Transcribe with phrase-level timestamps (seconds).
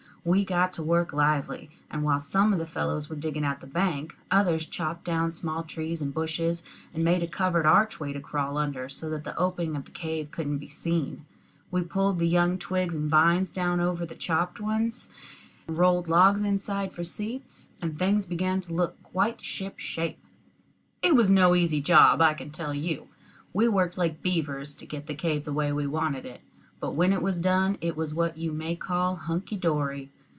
[0.23, 3.65] We got to work lively; and while some of the fellows were digging out the
[3.65, 6.61] bank, others chopped down small trees and bushes,
[6.93, 10.29] and made a covered archway to crawl under, so that the opening of the cave
[10.29, 11.25] couldn't be seen.
[11.71, 15.09] We pulled the young twigs and vines down over the chopped ones,
[15.67, 20.19] rolled logs inside for seats, and things began to look quite ship shape.
[21.01, 23.07] It was no easy job, I can tell you.
[23.53, 26.41] We worked like beavers to get the cave the way we wanted it;
[26.79, 30.09] but when it was done, it was what you may call hunky dory.